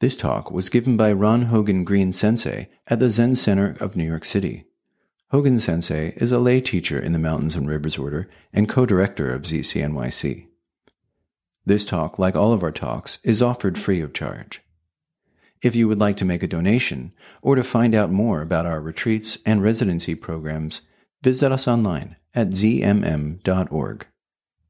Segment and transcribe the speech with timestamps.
[0.00, 4.04] This talk was given by Ron Hogen Green Sensei at the Zen Center of New
[4.04, 4.64] York City.
[5.30, 9.30] Hogen Sensei is a lay teacher in the Mountains and Rivers Order and co director
[9.30, 10.46] of ZCNYC.
[11.66, 14.62] This talk, like all of our talks, is offered free of charge.
[15.60, 17.12] If you would like to make a donation
[17.42, 20.88] or to find out more about our retreats and residency programs,
[21.22, 24.06] visit us online at zmm.org.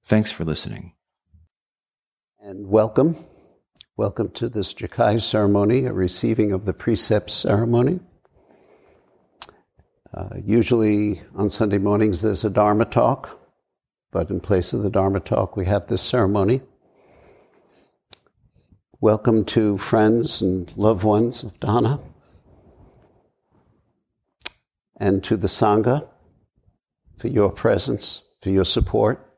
[0.04, 0.94] Thanks for listening.
[2.40, 3.14] And welcome.
[4.00, 8.00] Welcome to this Jukai ceremony, a receiving of the precepts ceremony.
[10.14, 13.38] Uh, usually on Sunday mornings there's a Dharma talk,
[14.10, 16.62] but in place of the Dharma talk we have this ceremony.
[19.02, 22.00] Welcome to friends and loved ones of Donna
[24.96, 26.08] and to the Sangha
[27.18, 29.29] for your presence, for your support.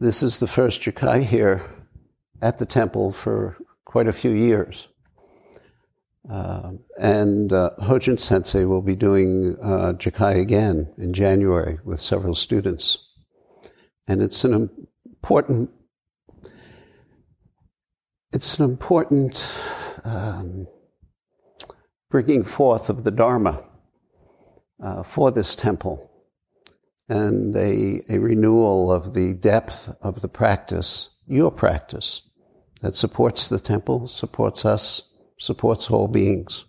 [0.00, 1.68] This is the first Jukai here
[2.40, 4.86] at the temple for quite a few years.
[6.30, 12.36] Uh, and uh, Hojin Sensei will be doing uh, Jukai again in January with several
[12.36, 12.98] students.
[14.06, 14.70] And it's an
[15.04, 15.70] important,
[18.32, 19.52] it's an important
[20.04, 20.68] um,
[22.08, 23.64] bringing forth of the Dharma
[24.80, 26.07] uh, for this temple
[27.08, 32.22] and a, a renewal of the depth of the practice, your practice,
[32.82, 36.64] that supports the temple, supports us, supports all beings.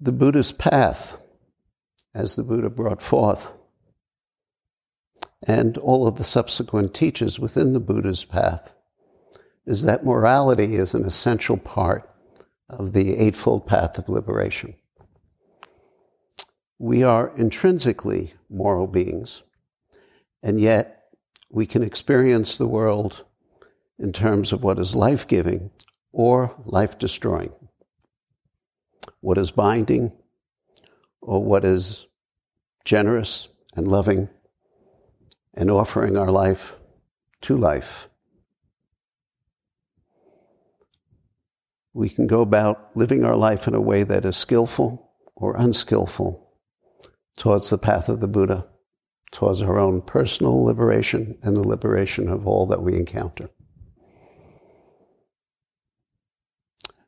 [0.00, 1.16] The Buddha's path,
[2.14, 3.52] as the Buddha brought forth,
[5.44, 8.74] and all of the subsequent teachers within the Buddha's path,
[9.66, 12.08] is that morality is an essential part
[12.68, 14.74] of the Eightfold Path of Liberation.
[16.78, 19.42] We are intrinsically moral beings,
[20.42, 21.04] and yet
[21.50, 23.24] we can experience the world
[23.98, 25.70] in terms of what is life giving
[26.12, 27.52] or life destroying,
[29.20, 30.12] what is binding
[31.20, 32.06] or what is
[32.84, 34.28] generous and loving
[35.54, 36.74] and offering our life
[37.42, 38.08] to life.
[41.94, 46.41] We can go about living our life in a way that is skillful or unskillful
[47.36, 48.66] towards the path of the Buddha,
[49.30, 53.50] towards our own personal liberation and the liberation of all that we encounter.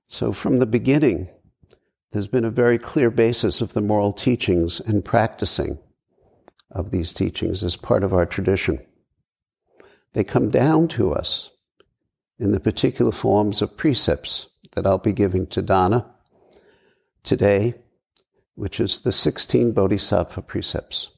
[0.08, 1.28] So, from the beginning,
[2.12, 5.78] there's been a very clear basis of the moral teachings and practicing
[6.70, 8.84] of these teachings as part of our tradition.
[10.12, 11.50] They come down to us
[12.38, 16.06] in the particular forms of precepts that I'll be giving to Donna
[17.22, 17.74] today
[18.54, 21.10] which is the 16 Bodhisattva precepts.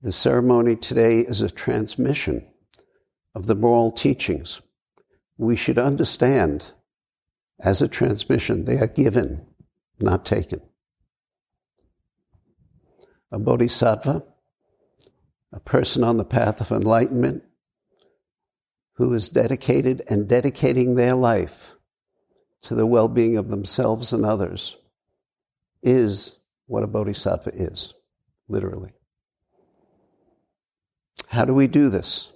[0.00, 2.46] The ceremony today is a transmission
[3.34, 4.60] of the moral teachings.
[5.36, 6.72] We should understand
[7.60, 9.46] as a transmission, they are given,
[9.98, 10.60] not taken.
[13.30, 14.24] A bodhisattva,
[15.52, 17.42] a person on the path of enlightenment,
[18.96, 21.74] who is dedicated and dedicating their life
[22.62, 24.76] to the well being of themselves and others
[25.84, 27.94] is what a bodhisattva is,
[28.48, 28.90] literally.
[31.28, 32.32] How do we do this?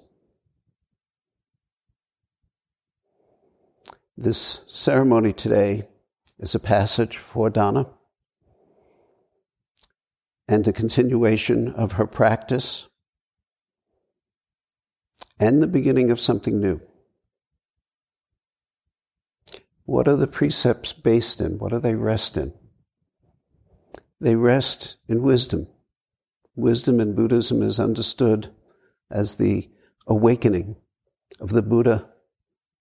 [4.16, 5.88] This ceremony today
[6.38, 7.86] is a passage for Donna
[10.48, 12.86] and a continuation of her practice
[15.38, 16.80] and the beginning of something new.
[19.84, 21.58] What are the precepts based in?
[21.58, 22.52] What do they rest in?
[24.20, 25.68] They rest in wisdom.
[26.56, 28.52] Wisdom in Buddhism is understood
[29.10, 29.70] as the
[30.06, 30.76] awakening
[31.40, 32.08] of the Buddha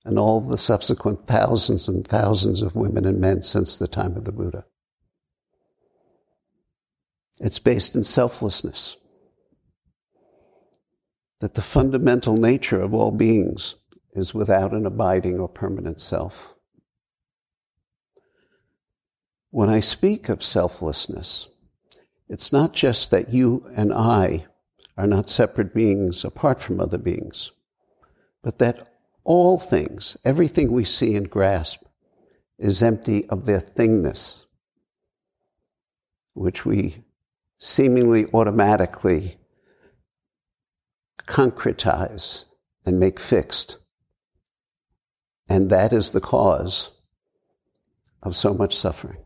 [0.03, 4.25] and all the subsequent thousands and thousands of women and men since the time of
[4.25, 4.65] the Buddha.
[7.39, 8.97] It's based in selflessness.
[11.39, 13.75] That the fundamental nature of all beings
[14.13, 16.55] is without an abiding or permanent self.
[19.57, 21.47] When I speak of selflessness,
[22.29, 24.45] it's not just that you and I
[24.95, 27.49] are not separate beings apart from other beings,
[28.43, 28.87] but that
[29.23, 31.81] all things, everything we see and grasp,
[32.59, 34.43] is empty of their thingness,
[36.35, 37.03] which we
[37.57, 39.37] seemingly automatically
[41.25, 42.45] concretize
[42.85, 43.77] and make fixed.
[45.49, 46.91] And that is the cause
[48.21, 49.17] of so much suffering.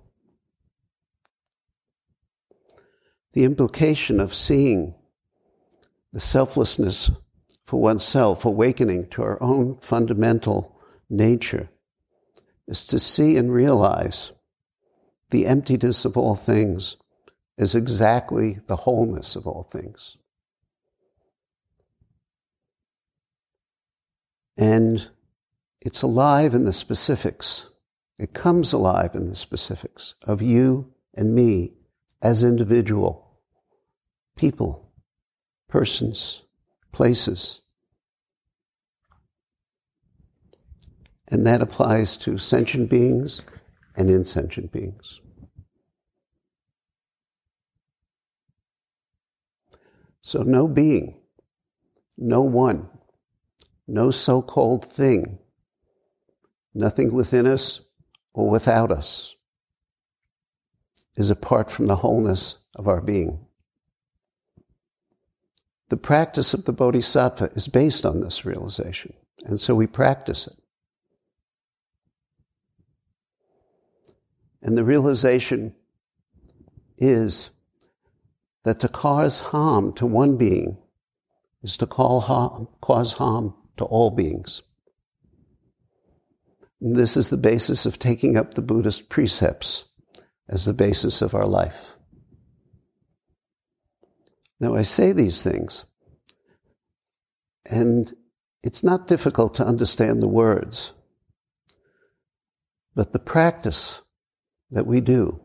[3.33, 4.95] The implication of seeing
[6.11, 7.11] the selflessness
[7.63, 10.77] for oneself, awakening to our own fundamental
[11.09, 11.69] nature,
[12.67, 14.31] is to see and realize
[15.29, 16.97] the emptiness of all things
[17.57, 20.17] is exactly the wholeness of all things.
[24.57, 25.09] And
[25.79, 27.69] it's alive in the specifics.
[28.19, 31.73] It comes alive in the specifics of you and me
[32.21, 33.31] as individual
[34.35, 34.91] people,
[35.67, 36.41] persons,
[36.91, 37.61] places.
[41.27, 43.41] And that applies to sentient beings
[43.95, 45.19] and insentient beings.
[50.23, 51.19] So, no being,
[52.17, 52.89] no one,
[53.87, 55.39] no so called thing,
[56.73, 57.81] nothing within us
[58.33, 59.35] or without us
[61.15, 63.45] is apart from the wholeness of our being.
[65.89, 69.13] The practice of the Bodhisattva is based on this realization,
[69.43, 70.55] and so we practice it.
[74.61, 75.75] And the realization
[76.97, 77.49] is
[78.63, 80.77] that to cause harm to one being
[81.63, 84.61] is to harm, cause harm to all beings.
[86.79, 89.85] And this is the basis of taking up the Buddhist precepts
[90.51, 91.95] as the basis of our life.
[94.59, 95.85] Now, I say these things,
[97.65, 98.13] and
[98.61, 100.93] it's not difficult to understand the words,
[102.93, 104.01] but the practice
[104.69, 105.39] that we do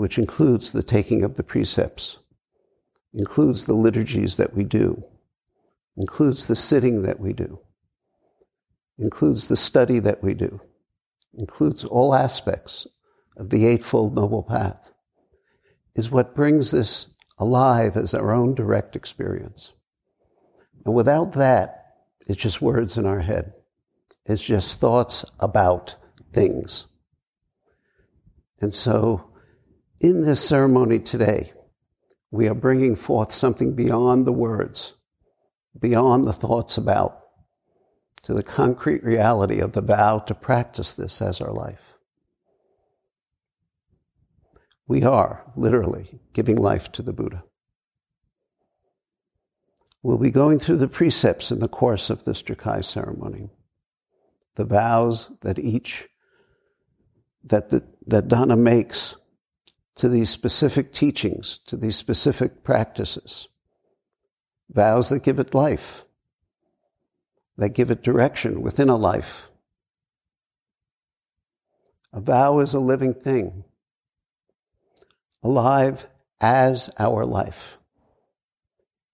[0.00, 2.18] which includes the taking of the precepts,
[3.12, 5.04] includes the liturgies that we do,
[5.94, 7.60] includes the sitting that we do,
[8.98, 10.58] includes the study that we do,
[11.34, 12.86] includes all aspects
[13.40, 14.92] of the Eightfold Noble Path,
[15.94, 17.06] is what brings this
[17.38, 19.72] alive as our own direct experience.
[20.84, 21.94] And without that,
[22.28, 23.54] it's just words in our head.
[24.26, 25.96] It's just thoughts about
[26.32, 26.86] things.
[28.60, 29.30] And so
[30.00, 31.54] in this ceremony today,
[32.30, 34.92] we are bringing forth something beyond the words,
[35.78, 37.18] beyond the thoughts about,
[38.24, 41.89] to the concrete reality of the vow to practice this as our life.
[44.90, 47.44] We are literally giving life to the Buddha.
[50.02, 53.50] We'll be going through the precepts in the course of this Jukai ceremony,
[54.56, 56.08] the vows that each,
[57.44, 59.14] that, the, that Donna makes
[59.94, 63.46] to these specific teachings, to these specific practices.
[64.70, 66.04] Vows that give it life,
[67.56, 69.52] that give it direction within a life.
[72.12, 73.62] A vow is a living thing,
[75.42, 76.06] alive
[76.40, 77.78] as our life.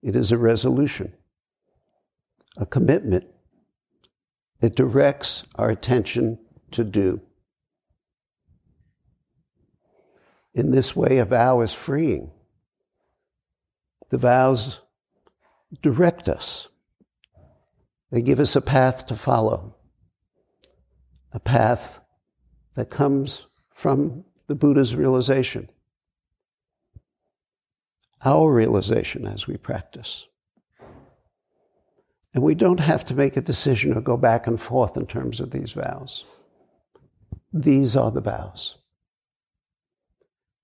[0.02, 1.12] It is a resolution,
[2.56, 3.26] a commitment.
[4.60, 6.38] It directs our attention
[6.72, 7.20] to do.
[10.54, 12.30] In this way, a vow is freeing.
[14.10, 14.80] The vows
[15.82, 16.68] direct us,
[18.10, 19.74] they give us a path to follow,
[21.32, 22.00] a path
[22.76, 25.68] that comes from the Buddha's realization,
[28.24, 30.26] our realization as we practice.
[32.34, 35.40] And we don't have to make a decision or go back and forth in terms
[35.40, 36.24] of these vows.
[37.52, 38.76] These are the vows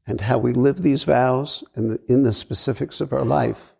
[0.07, 3.75] and how we live these vows in the, in the specifics of our life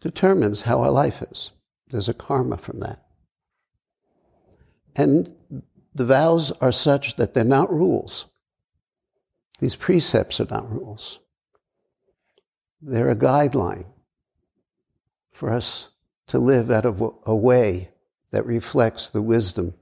[0.00, 1.50] determines how our life is.
[1.88, 3.02] There's a karma from that.
[4.96, 5.34] And
[5.94, 8.26] the vows are such that they're not rules.
[9.58, 11.18] These precepts are not rules.
[12.80, 13.86] They're a guideline
[15.32, 15.88] for us
[16.28, 17.90] to live out of a way
[18.32, 19.74] that reflects the wisdom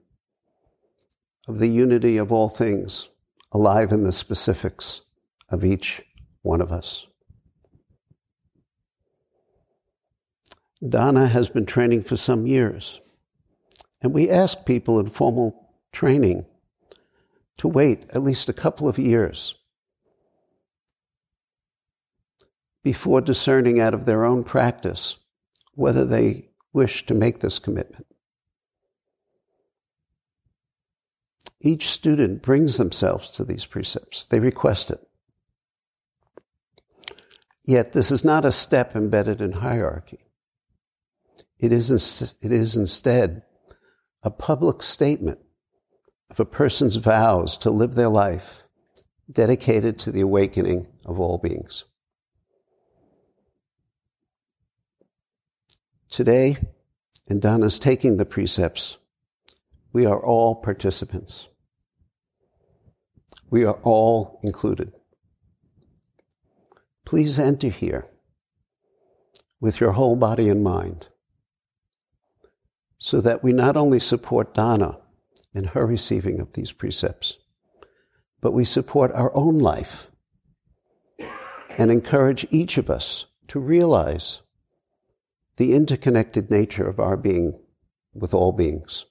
[1.47, 3.09] of the unity of all things
[3.53, 5.03] alive in the specifics
[5.49, 6.03] of each
[6.43, 7.07] one of us.
[10.87, 13.01] Donna has been training for some years,
[14.03, 16.45] and we ask people in formal training
[17.57, 19.55] to wait at least a couple of years
[22.85, 25.17] before discerning out of their own practice
[25.73, 28.07] whether they wish to make this commitment.
[31.61, 34.25] Each student brings themselves to these precepts.
[34.25, 35.01] They request it.
[37.65, 40.27] Yet this is not a step embedded in hierarchy.
[41.59, 41.91] It is,
[42.43, 43.43] it is instead
[44.23, 45.39] a public statement
[46.29, 48.65] of a person's vows to live their life
[49.33, 51.85] dedicated to the awakening of all beings.
[56.15, 56.59] Today,
[57.27, 58.99] in Donna's taking the precepts,
[59.93, 61.49] we are all participants.
[63.51, 64.93] We are all included.
[67.05, 68.07] Please enter here
[69.59, 71.09] with your whole body and mind
[72.99, 74.99] so that we not only support Donna
[75.53, 77.39] in her receiving of these precepts,
[78.41, 80.13] but we support our own life
[81.77, 84.43] and encourage each of us to realize
[85.57, 87.59] the interconnected nature of our being
[88.13, 89.07] with all beings.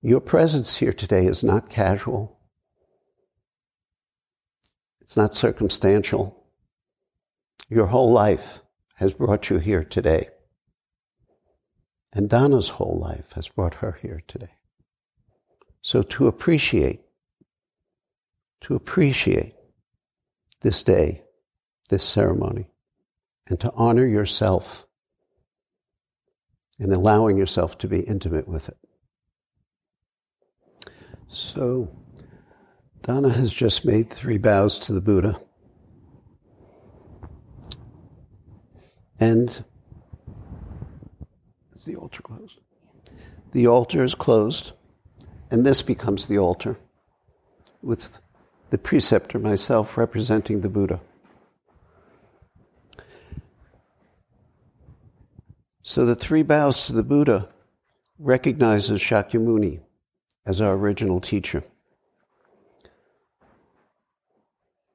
[0.00, 2.38] Your presence here today is not casual.
[5.00, 6.44] It's not circumstantial.
[7.68, 8.60] Your whole life
[8.96, 10.28] has brought you here today.
[12.12, 14.54] And Donna's whole life has brought her here today.
[15.82, 17.00] So to appreciate,
[18.62, 19.54] to appreciate
[20.60, 21.22] this day,
[21.90, 22.70] this ceremony,
[23.48, 24.86] and to honor yourself
[26.78, 28.78] in allowing yourself to be intimate with it.
[31.26, 31.90] So,
[33.02, 35.40] Donna has just made three bows to the Buddha.
[39.20, 39.64] And
[41.74, 42.60] is the altar closed?
[43.52, 44.72] The altar is closed,
[45.50, 46.78] and this becomes the altar
[47.82, 48.20] with
[48.70, 51.00] the preceptor, myself, representing the Buddha.
[55.82, 57.48] So the three bows to the Buddha
[58.18, 59.80] recognizes Shakyamuni
[60.44, 61.62] as our original teacher.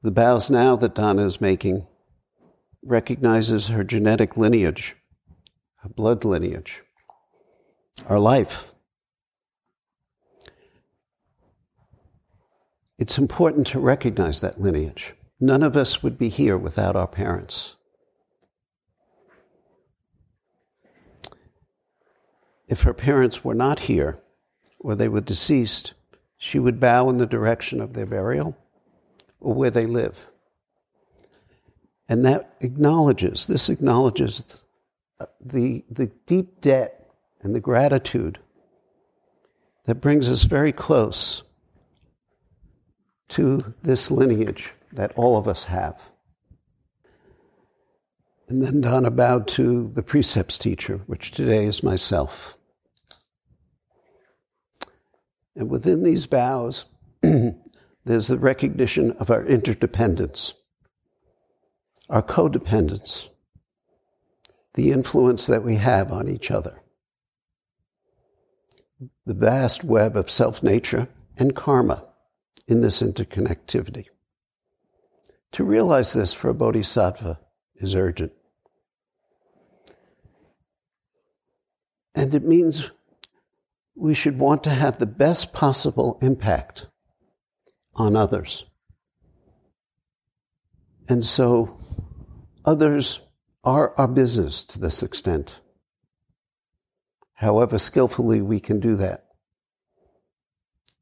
[0.01, 1.87] The bows now that Donna is making
[2.83, 4.97] recognizes her genetic lineage,
[5.77, 6.81] her blood lineage,
[8.07, 8.73] our life.
[12.99, 15.13] It's important to recognize that lineage.
[15.39, 17.75] None of us would be here without our parents.
[22.73, 24.17] If her parents were not here,
[24.79, 25.93] or they were deceased,
[26.39, 28.57] she would bow in the direction of their burial
[29.39, 30.25] or where they live.
[32.09, 34.43] And that acknowledges, this acknowledges
[35.39, 37.11] the, the deep debt
[37.43, 38.39] and the gratitude
[39.85, 41.43] that brings us very close
[43.27, 46.01] to this lineage that all of us have.
[48.49, 52.57] And then Donna bowed to the precepts teacher, which today is myself.
[55.55, 56.85] And within these bows,
[57.21, 60.53] there's the recognition of our interdependence,
[62.09, 63.29] our codependence,
[64.73, 66.81] the influence that we have on each other,
[69.25, 71.07] the vast web of self nature
[71.37, 72.03] and karma
[72.67, 74.05] in this interconnectivity.
[75.53, 77.39] To realize this for a bodhisattva
[77.75, 78.31] is urgent.
[82.15, 82.91] And it means
[83.95, 86.87] we should want to have the best possible impact
[87.95, 88.65] on others.
[91.07, 91.79] And so
[92.65, 93.19] others
[93.63, 95.59] are our business to this extent.
[97.35, 99.25] However skillfully we can do that.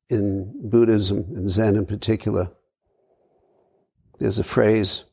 [0.09, 2.51] In Buddhism and Zen in particular,
[4.19, 5.05] there's a phrase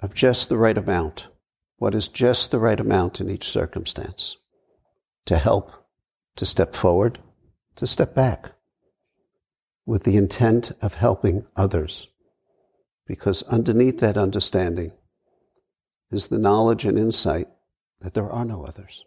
[0.00, 1.28] of just the right amount.
[1.76, 4.36] What is just the right amount in each circumstance
[5.26, 5.77] to help
[6.38, 7.18] to step forward,
[7.74, 8.52] to step back
[9.84, 12.06] with the intent of helping others.
[13.06, 14.92] Because underneath that understanding
[16.12, 17.48] is the knowledge and insight
[18.00, 19.04] that there are no others.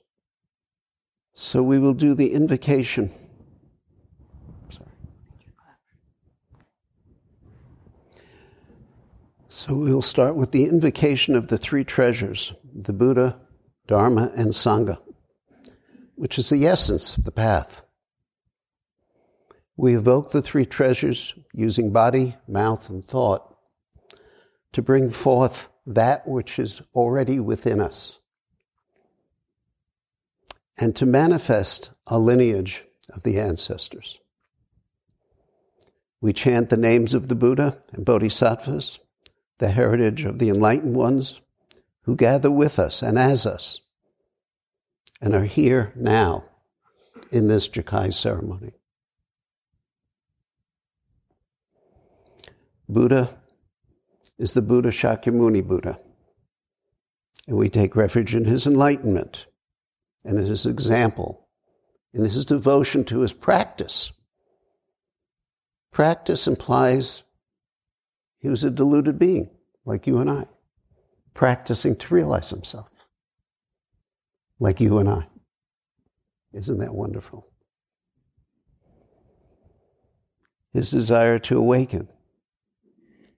[1.34, 3.12] So we will do the invocation.
[9.48, 13.40] So we'll start with the invocation of the three treasures the Buddha,
[13.88, 14.98] Dharma, and Sangha
[16.22, 17.82] which is the essence of the path.
[19.76, 23.58] We evoke the three treasures using body, mouth, and thought
[24.74, 28.20] to bring forth that which is already within us
[30.78, 34.20] and to manifest a lineage of the ancestors.
[36.22, 39.00] We chant the names of the Buddha and Bodhisattvas,
[39.58, 41.42] the heritage of the enlightened ones
[42.04, 43.82] who gather with us and as us
[45.22, 46.44] and are here now
[47.32, 48.74] in this Jukai ceremony.
[52.90, 53.38] Buddha
[54.38, 56.00] is the Buddha Shakyamuni Buddha.
[57.48, 59.46] And we take refuge in his enlightenment
[60.26, 61.48] and in his example,
[62.14, 64.12] in his devotion to his practice.
[65.92, 67.24] Practice implies
[68.40, 69.50] he was a deluded being,
[69.86, 70.46] like you and I,
[71.34, 72.91] practicing to realize himself.
[74.62, 75.28] Like you and I.
[76.54, 77.48] Isn't that wonderful?
[80.72, 82.08] His desire to awaken,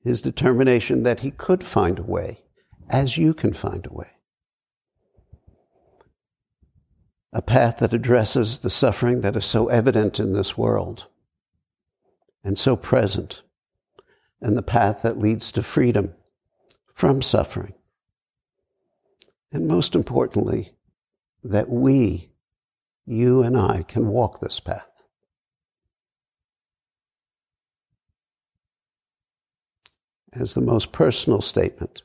[0.04, 2.42] his determination that he could find a way,
[2.90, 4.10] as you can find a way.
[7.32, 11.08] A path that addresses the suffering that is so evident in this world
[12.44, 13.42] and so present,
[14.42, 16.14] and the path that leads to freedom
[16.94, 17.74] from suffering.
[19.54, 20.74] And most importantly,
[21.44, 22.32] that we,
[23.06, 24.88] you and I, can walk this path.
[30.34, 32.02] As the most personal statement,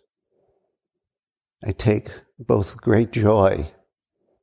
[1.64, 3.70] I take both great joy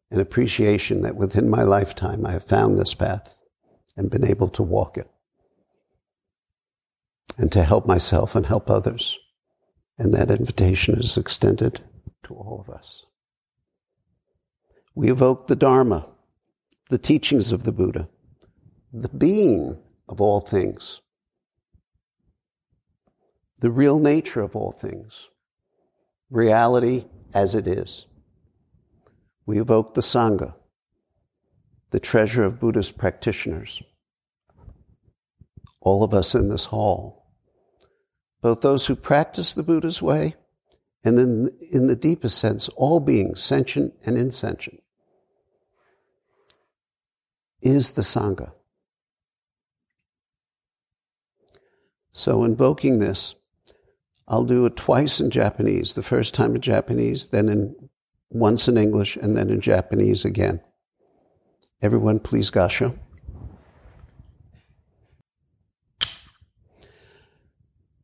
[0.09, 3.41] and appreciation that within my lifetime I have found this path
[3.95, 5.09] and been able to walk it
[7.37, 9.17] and to help myself and help others.
[9.97, 11.81] And that invitation is extended
[12.23, 13.04] to all of us.
[14.95, 16.07] We evoke the Dharma,
[16.89, 18.07] the teachings of the Buddha,
[18.93, 21.01] the being of all things,
[23.59, 25.29] the real nature of all things,
[26.29, 28.05] reality as it is.
[29.45, 30.55] We evoke the Sangha,
[31.89, 33.83] the treasure of Buddhist practitioners.
[35.81, 37.33] All of us in this hall,
[38.41, 40.35] both those who practice the Buddha's way
[41.03, 44.81] and then, in the deepest sense, all beings, sentient and insentient,
[47.61, 48.51] is the Sangha.
[52.11, 53.35] So, invoking this,
[54.27, 55.93] I'll do it twice in Japanese.
[55.93, 57.75] The first time in Japanese, then in
[58.29, 60.61] once in English, and then in Japanese again.
[61.81, 62.97] Everyone, please, Gassho.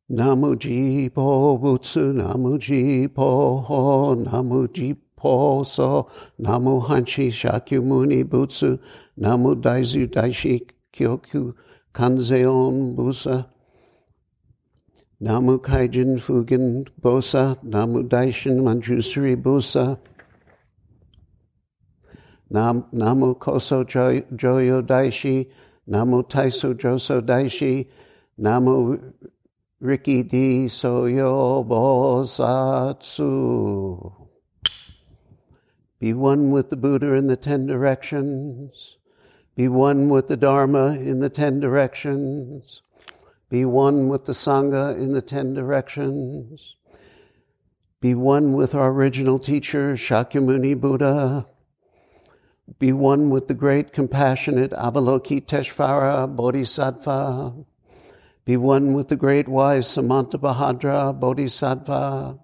[0.10, 4.68] Namu Jipo Butsu, Namu Jipo Ho, Namu
[5.22, 8.80] Jipo So, Namu Hanshi Shakyamuni Butsu,
[9.18, 11.56] Namu Daizu Daishi Kyoku
[11.94, 13.48] Kanzeon Busa,
[15.20, 19.98] Namu Kaijin Fugen Bosa, Namu Daishin Manjusri Busa,
[22.50, 25.50] Nam, Namu Koso Joyo Daishi,
[25.88, 27.88] Namu Taiso Joso Daishi,
[28.38, 28.98] Namu
[29.80, 33.22] Riki Di Soyo Bosatsu.
[36.02, 38.98] Be one with the Buddha in the ten directions.
[39.56, 42.82] Be one with the Dharma in the ten directions.
[43.50, 46.76] Be one with the Sangha in the ten directions.
[48.00, 51.46] Be one with our original teacher, Shakyamuni Buddha.
[52.80, 57.64] Be one with the great compassionate Avalokiteshvara Bodhisattva.
[58.44, 62.40] Be one with the great wise Samantabhadra Bodhisattva.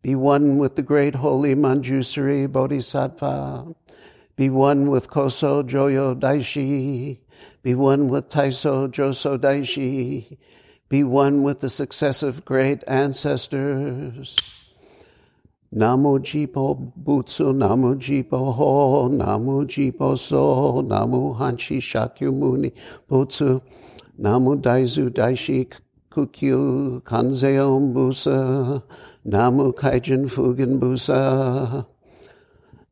[0.00, 3.74] Be one with the great holy Manjusri Bodhisattva.
[4.36, 7.18] Be one with Koso Joyo Daishi.
[7.62, 10.38] Be one with Taiso Joso Daishi.
[10.88, 14.36] Be one with the successive great ancestors.
[15.74, 22.72] Namo Jipo Butsu, Namo Jipo Ho, Namo Jipo So, Namo Hanshi Shakyamuni
[23.10, 23.60] Butsu.
[24.16, 25.70] Namu Daizu Daishi
[26.10, 28.82] Kukyu Kanzeon Busa.
[29.24, 31.86] Namu Kaijin Fugen Busa.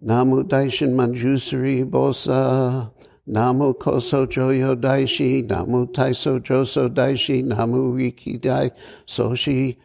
[0.01, 2.91] Namu Daishin Manjusri Bosa.
[3.27, 5.43] Namu Koso Joyo Daishi.
[5.49, 7.43] Namu Taiso Joso Daishi.
[7.43, 8.71] Namu Riki Dai
[9.07, 9.77] Soshi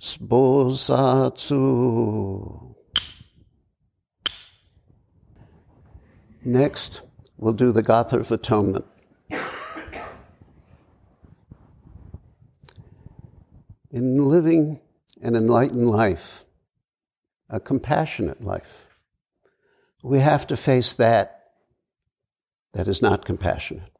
[0.00, 1.54] Bosatsu.
[6.44, 7.02] Next,
[7.36, 8.86] we'll do the Gatha of Atonement.
[13.90, 14.80] In living
[15.22, 16.44] an enlightened life,
[17.48, 18.86] a compassionate life,
[20.02, 21.34] we have to face that
[22.74, 23.92] that is not compassionate.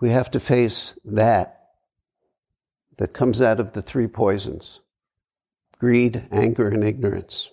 [0.00, 1.60] We have to face that
[2.96, 4.80] that comes out of the three poisons
[5.78, 7.50] greed, anger, and ignorance.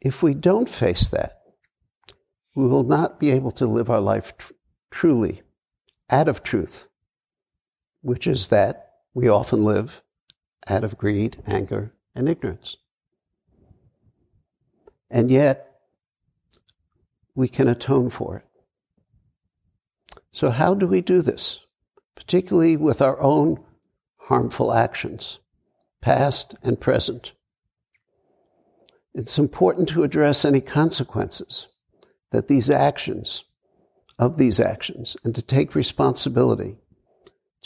[0.00, 1.42] If we don't face that,
[2.54, 4.52] we will not be able to live our life tr-
[4.92, 5.42] truly
[6.08, 6.86] out of truth
[8.06, 10.00] which is that we often live
[10.68, 12.76] out of greed, anger, and ignorance.
[15.10, 15.80] And yet,
[17.34, 18.44] we can atone for it.
[20.30, 21.60] So, how do we do this?
[22.14, 23.58] Particularly with our own
[24.18, 25.40] harmful actions,
[26.00, 27.32] past and present.
[29.14, 31.66] It's important to address any consequences
[32.30, 33.42] that these actions,
[34.16, 36.76] of these actions, and to take responsibility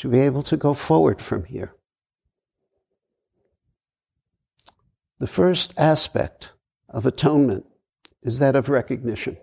[0.01, 1.75] to be able to go forward from here.
[5.19, 6.55] The first aspect
[6.89, 7.67] of atonement
[8.23, 9.37] is that of recognition.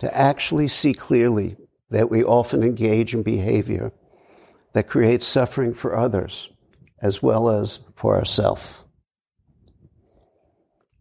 [0.00, 1.56] To actually see clearly
[1.90, 3.92] that we often engage in behavior
[4.72, 6.50] that creates suffering for others
[7.00, 8.84] as well as for ourselves.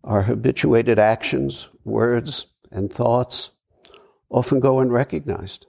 [0.03, 3.49] Our habituated actions, words, and thoughts
[4.29, 5.65] often go unrecognized,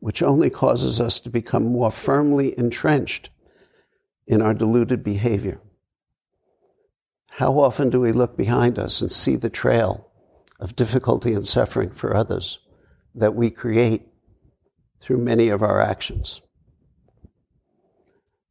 [0.00, 3.30] which only causes us to become more firmly entrenched
[4.26, 5.60] in our deluded behavior.
[7.34, 10.10] How often do we look behind us and see the trail
[10.58, 12.58] of difficulty and suffering for others
[13.14, 14.08] that we create
[15.00, 16.40] through many of our actions?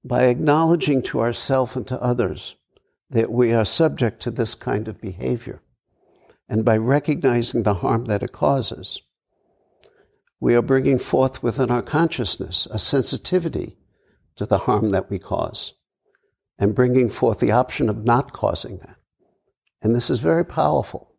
[0.04, 2.56] By acknowledging to ourselves and to others
[3.10, 5.62] that we are subject to this kind of behavior,
[6.48, 9.02] and by recognizing the harm that it causes,
[10.40, 13.78] we are bringing forth within our consciousness a sensitivity
[14.36, 15.74] to the harm that we cause
[16.58, 18.98] and bringing forth the option of not causing that.
[19.82, 21.16] And this is very powerful.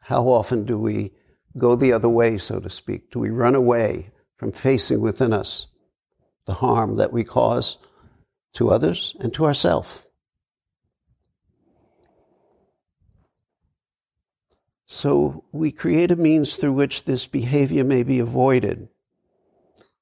[0.00, 1.12] How often do we
[1.58, 3.10] go the other way, so to speak?
[3.10, 5.66] Do we run away from facing within us
[6.46, 7.78] the harm that we cause
[8.54, 10.05] to others and to ourselves?
[14.86, 18.88] So we create a means through which this behavior may be avoided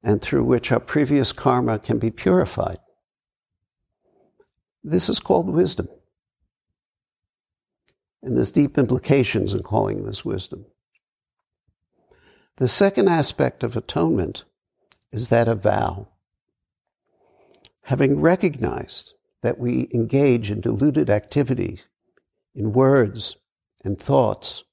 [0.03, 2.79] and through which our previous karma can be purified.
[4.83, 5.89] This is called wisdom.
[8.23, 10.67] And there's deep implications in calling this wisdom.
[12.57, 14.45] The second aspect of atonement
[15.11, 16.09] is that of vow.
[17.85, 21.81] Having recognized that we engage in deluded activity
[22.55, 23.37] in words
[23.83, 24.65] and thoughts,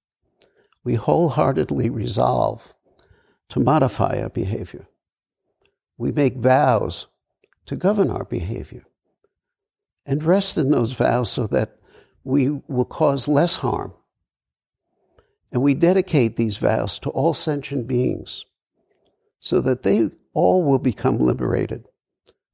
[0.83, 2.73] we wholeheartedly resolve
[3.49, 4.87] to modify our behavior.
[5.97, 7.07] We make vows
[7.65, 8.85] to govern our behavior
[10.05, 11.77] and rest in those vows so that
[12.23, 13.93] we will cause less harm.
[15.51, 18.45] And we dedicate these vows to all sentient beings
[19.39, 21.87] so that they all will become liberated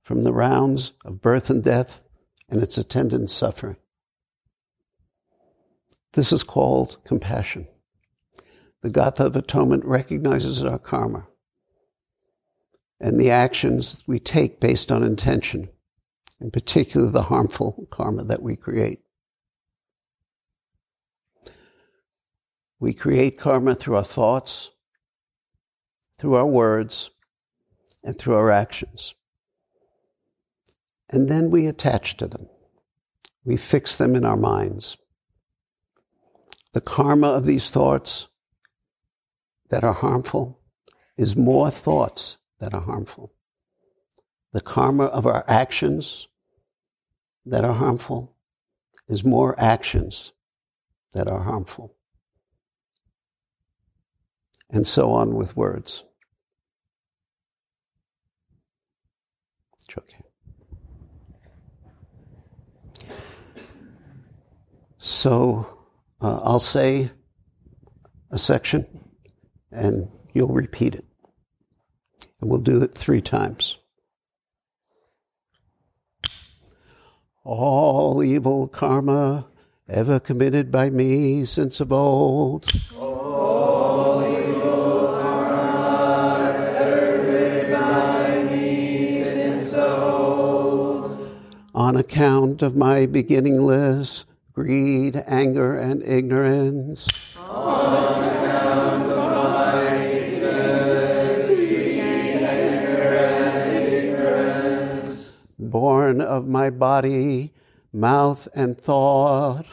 [0.03, 2.01] from the rounds of birth and death
[2.49, 3.77] and its attendant suffering.
[6.13, 7.67] This is called compassion.
[8.81, 11.27] The Gatha of Atonement recognizes our karma
[12.99, 15.69] and the actions we take based on intention,
[16.39, 18.99] in particular the harmful karma that we create.
[22.79, 24.69] We create karma through our thoughts,
[26.19, 27.09] through our words,
[28.03, 29.15] and through our actions.
[31.09, 32.47] And then we attach to them.
[33.43, 34.97] We fix them in our minds.
[36.73, 38.27] The karma of these thoughts
[39.69, 40.59] that are harmful
[41.17, 43.33] is more thoughts that are harmful.
[44.53, 46.27] The karma of our actions
[47.45, 48.35] that are harmful
[49.07, 50.31] is more actions
[51.13, 51.95] that are harmful.
[54.69, 56.03] And so on with words.
[59.85, 60.23] It's okay.
[64.97, 65.77] So
[66.21, 67.11] uh, I'll say
[68.29, 68.96] a section
[69.71, 71.05] and you'll repeat it.
[72.41, 73.77] And we'll do it three times.
[77.43, 79.47] All evil karma
[79.87, 82.65] ever committed by me since of old.
[82.97, 91.39] All evil karma ever committed by me since of old.
[91.73, 94.25] On account of my beginningless
[94.57, 97.37] greed, anger, and ignorance.
[97.37, 98.06] On
[105.87, 107.53] Born of my body,
[107.93, 109.65] mouth, and thought.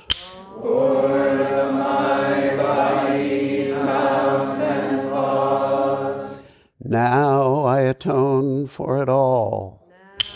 [0.62, 6.38] Born of my body, mouth, and thought.
[6.84, 9.88] Now I atone for it all.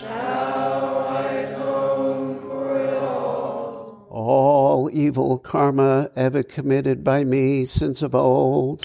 [0.03, 4.09] Now I atone for it all.
[4.11, 8.85] All evil karma ever committed by me since of old.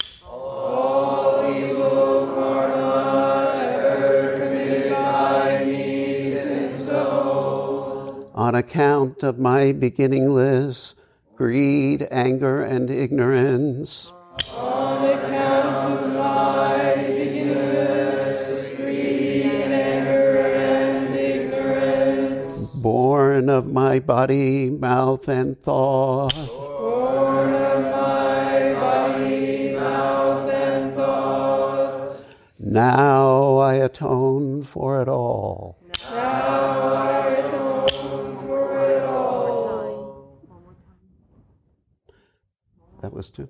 [8.36, 10.96] On account of my beginningless
[11.36, 14.12] greed, anger, and ignorance.
[14.50, 22.56] On account of my beginningless greed, anger, and ignorance.
[22.74, 26.34] Born of my body, mouth, and thought.
[26.34, 32.18] Born of my body, mouth, and thought.
[32.58, 35.78] Now I atone for it all.
[35.78, 35.83] Now I atone for it all.
[43.24, 43.48] Was two.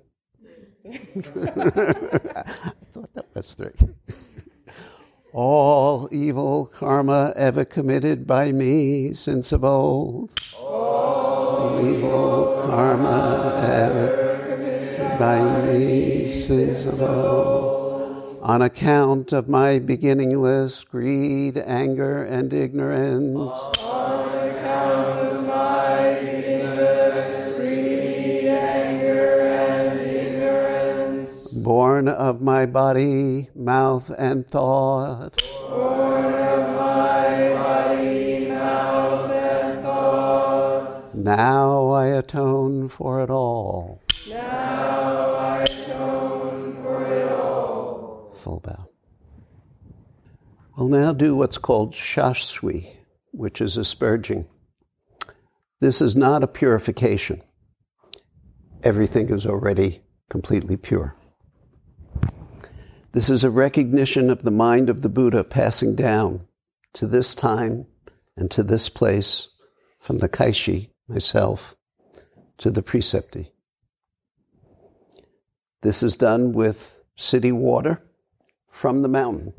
[0.85, 0.99] I
[2.93, 3.71] thought that was three.
[5.33, 10.33] All evil karma ever committed by me since of old.
[10.57, 18.39] All evil karma ever committed by me since of old.
[18.41, 23.59] On account of my beginningless greed, anger, and ignorance.
[32.05, 35.41] Born of my body, mouth, and thought.
[41.15, 44.03] Now I atone for it all.
[44.29, 48.35] Now I atone for it all.
[48.37, 48.87] Full bow.
[50.77, 52.97] We'll now do what's called shasui,
[53.31, 54.45] which is asperging.
[55.81, 57.41] This is not a purification.
[58.83, 61.15] Everything is already completely pure.
[63.15, 66.45] This is a recognition of the mind of the Buddha passing down
[66.91, 67.85] to this time
[68.35, 69.47] and to this place
[70.01, 71.77] from the Kaishi, myself,
[72.57, 73.51] to the Precepti.
[75.81, 78.03] This is done with city water
[78.69, 79.53] from the mountain.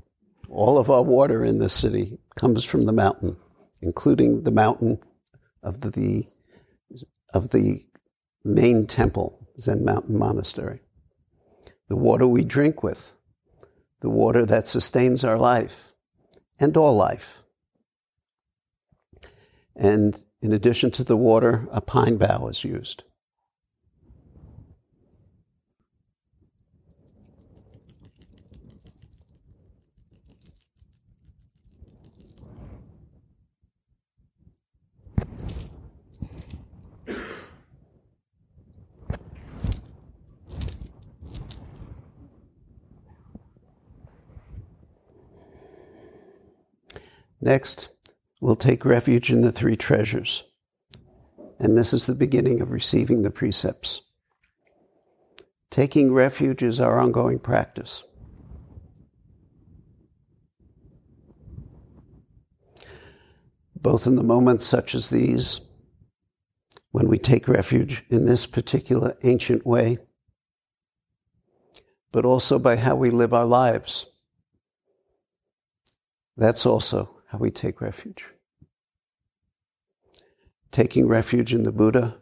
[0.50, 3.38] All of our water in this city comes from the mountain,
[3.80, 4.98] including the mountain
[5.62, 6.26] of the,
[7.32, 7.86] of the
[8.44, 10.80] main temple, Zen Mountain Monastery.
[11.88, 13.15] The water we drink with
[14.06, 15.92] the water that sustains our life
[16.60, 17.42] and all life.
[19.74, 23.02] And in addition to the water, a pine bough is used.
[47.46, 47.90] Next,
[48.40, 50.42] we'll take refuge in the three treasures.
[51.60, 54.00] And this is the beginning of receiving the precepts.
[55.70, 58.02] Taking refuge is our ongoing practice.
[63.80, 65.60] Both in the moments such as these,
[66.90, 69.98] when we take refuge in this particular ancient way,
[72.10, 74.06] but also by how we live our lives.
[76.36, 78.24] That's also how we take refuge.
[80.70, 82.16] Taking refuge in the Buddha,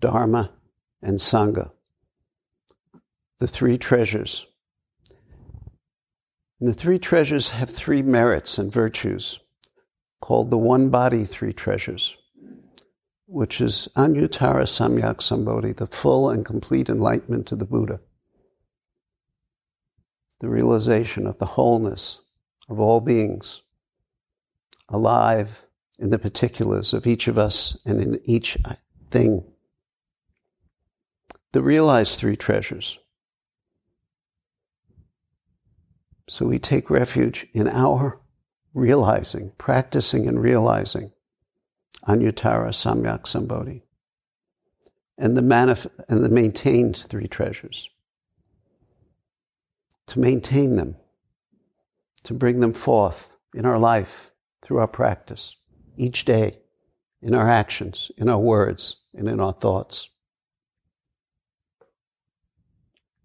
[0.00, 0.52] Dharma,
[1.02, 1.70] and Sangha,
[3.38, 4.46] the three treasures.
[6.60, 9.38] And the three treasures have three merits and virtues
[10.20, 12.16] called the one body three treasures,
[13.26, 18.00] which is Anuttara Samyak Sambodhi, the full and complete enlightenment to the Buddha,
[20.40, 22.20] the realization of the wholeness
[22.68, 23.62] of all beings
[24.88, 25.66] alive
[25.98, 28.56] in the particulars of each of us and in each
[29.10, 29.44] thing.
[31.52, 32.98] The realized three treasures.
[36.28, 38.20] So we take refuge in our
[38.74, 41.12] realizing, practicing and realizing
[42.06, 43.82] Anuttara Samyak Sambodhi
[45.16, 47.88] and the, manif- and the maintained three treasures.
[50.08, 50.96] To maintain them,
[52.22, 55.56] to bring them forth in our life through our practice,
[55.96, 56.58] each day,
[57.20, 60.08] in our actions, in our words, and in our thoughts.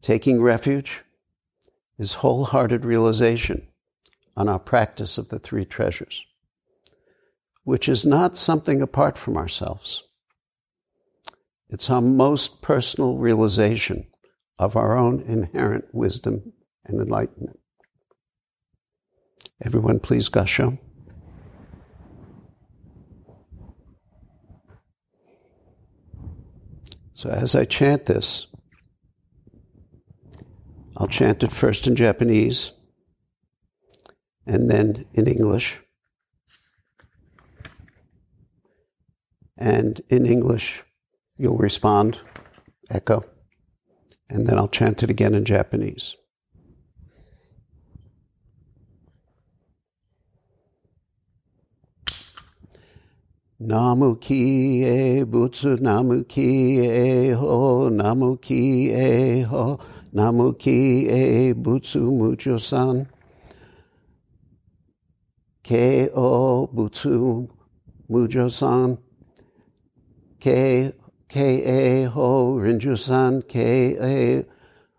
[0.02, 1.02] Taking refuge
[1.98, 3.68] is wholehearted realization
[4.36, 6.26] on our practice of the three treasures,
[7.64, 10.04] which is not something apart from ourselves.
[11.70, 14.08] It's our most personal realization
[14.60, 16.54] of our own inherent wisdom
[16.86, 17.60] and enlightenment.
[19.64, 20.80] Everyone, please, Gassho.
[27.24, 28.48] So as I chant this,
[30.98, 32.74] I'll chant it first in Japanese
[34.46, 35.80] and then in English.
[39.58, 40.84] And in English,
[41.38, 42.20] you'll respond,
[42.90, 43.24] echo,
[44.30, 46.18] and then I'll chant it again in Japanese.
[53.66, 59.80] Namu ki e butsu, namu ki e ho, namu ki e ho,
[60.12, 63.08] namu ki e butsu mujo san.
[65.64, 67.48] Ke o butsu
[68.12, 68.98] mujo san.
[70.42, 70.92] Ke,
[71.30, 74.46] ke ho rinju-san ke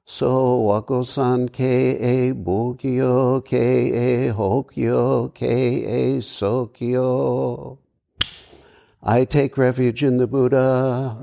[0.07, 7.84] so wako-san ke bukyo ke hokyo ke sokyo.
[9.07, 11.15] I take refuge in the Buddha.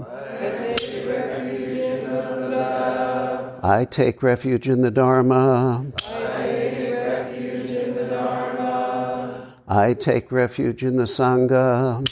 [3.64, 5.92] I take refuge in the Dharma.
[9.68, 12.06] I take refuge in the Sangha.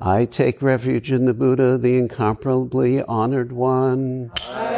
[0.00, 4.32] I take refuge in the Buddha, the incomparably honored one.
[4.48, 4.69] I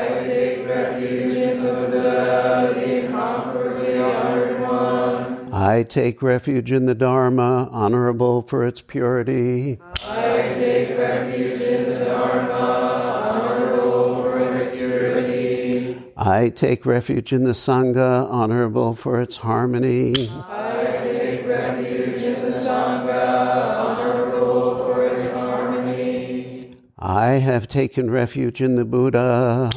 [5.89, 9.79] take refuge in the Dharma, honorable for its purity.
[10.05, 12.55] I take refuge in the Dharma,
[13.33, 16.03] honorable for its purity.
[16.17, 20.29] I take refuge in the Sangha, honorable for its harmony.
[20.49, 26.75] I take refuge in the Sangha, honorable for its harmony.
[26.99, 29.71] I have taken refuge in the Buddha.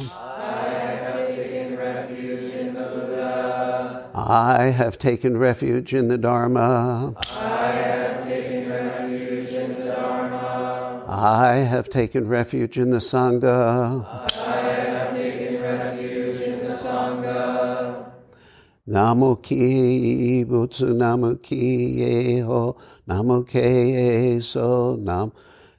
[4.18, 7.14] I have taken refuge in the Dharma.
[7.18, 11.04] I have taken refuge in the Dharma.
[11.06, 14.06] I have taken refuge in the Sangha.
[14.06, 18.10] I have taken refuge in the Sangha.
[18.88, 22.74] Namo ki butsu namo ki e ho
[23.06, 25.30] namo ke so nam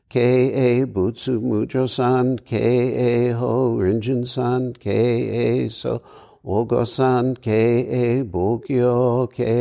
[0.08, 6.04] ke butsu mujo san ke ho rinjin san ke so
[6.48, 9.52] ogo san ke e bukyo ke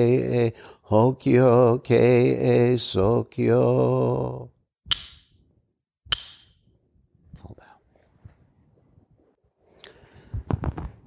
[0.43, 0.53] e
[0.91, 2.03] hokyo ke
[2.55, 4.51] e sokyo.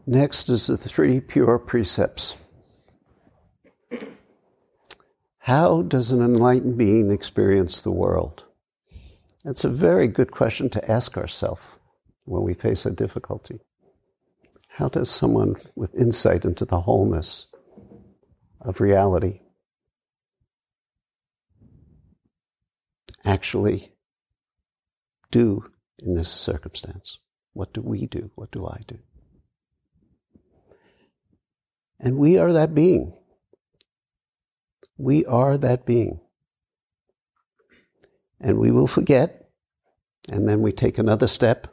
[0.06, 2.36] Next is the three pure precepts.
[5.38, 8.44] How does an enlightened being experience the world?
[9.46, 11.62] That's a very good question to ask ourselves
[12.26, 13.60] when we face a difficulty.
[14.80, 17.48] How does someone with insight into the wholeness
[18.62, 19.42] of reality
[23.26, 23.92] actually
[25.32, 27.18] do in this circumstance?
[27.52, 28.32] What do we do?
[28.36, 29.00] What do I do?
[32.00, 33.18] And we are that being.
[34.98, 36.22] We are that being.
[38.40, 39.50] And we will forget,
[40.32, 41.68] and then we take another step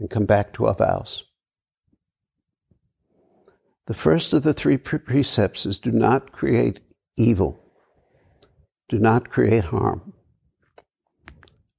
[0.00, 1.22] and come back to our vows.
[3.88, 6.80] The first of the three precepts is do not create
[7.16, 7.58] evil,
[8.90, 10.12] do not create harm.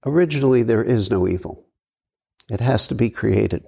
[0.03, 1.67] Originally, there is no evil,
[2.49, 3.63] it has to be created.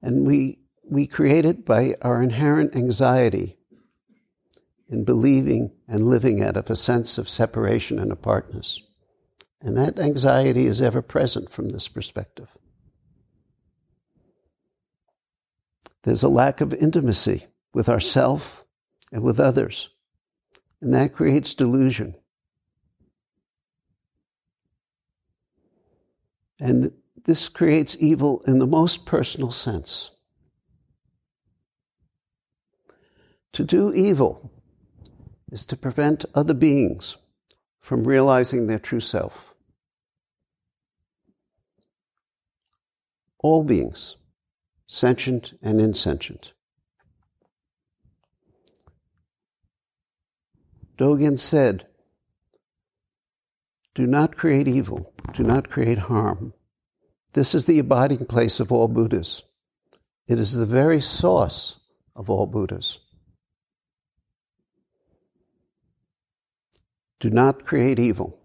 [0.00, 3.58] And we, we create it by our inherent anxiety
[4.88, 8.80] in believing and living out of a sense of separation and apartness.
[9.60, 12.56] And that anxiety is ever present from this perspective.
[16.06, 18.64] There's a lack of intimacy with ourself
[19.10, 19.88] and with others,
[20.80, 22.14] and that creates delusion.
[26.60, 26.92] And
[27.24, 30.12] this creates evil in the most personal sense.
[33.54, 34.52] To do evil
[35.50, 37.16] is to prevent other beings
[37.80, 39.54] from realizing their true self.
[43.40, 44.14] All beings,
[44.86, 46.52] sentient and insentient.
[50.98, 51.86] Dogen said,
[53.94, 56.54] Do not create evil, do not create harm.
[57.34, 59.42] This is the abiding place of all Buddhas.
[60.26, 61.80] It is the very source
[62.14, 62.98] of all Buddhas.
[67.20, 68.38] Do not create evil.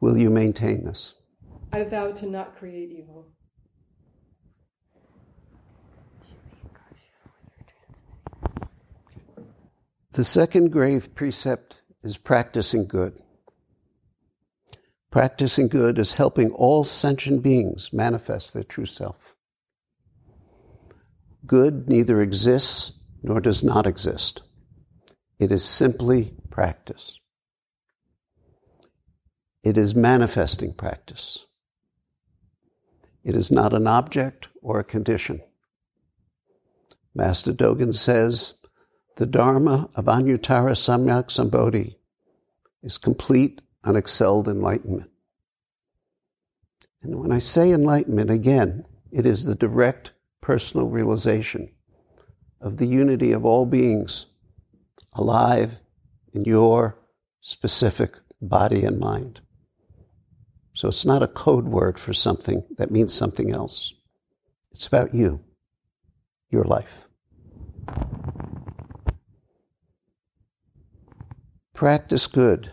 [0.00, 1.14] Will you maintain this?
[1.72, 3.28] I vow to not create evil.
[10.12, 13.20] The second grave precept is practicing good.
[15.10, 19.34] Practicing good is helping all sentient beings manifest their true self.
[21.46, 22.92] Good neither exists
[23.22, 24.42] nor does not exist.
[25.38, 27.18] It is simply practice.
[29.62, 31.46] It is manifesting practice.
[33.22, 35.40] It is not an object or a condition.
[37.14, 38.54] Master Dogen says
[39.20, 41.96] the Dharma of Anuttara Samyak Sambodhi
[42.82, 45.10] is complete, unexcelled enlightenment.
[47.02, 51.70] And when I say enlightenment, again, it is the direct personal realization
[52.62, 54.24] of the unity of all beings,
[55.12, 55.80] alive
[56.32, 56.96] in your
[57.42, 59.42] specific body and mind.
[60.72, 63.92] So it's not a code word for something that means something else.
[64.72, 65.40] It's about you,
[66.48, 67.06] your life.
[71.80, 72.72] Practice good.